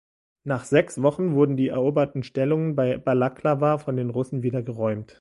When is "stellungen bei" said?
2.23-2.97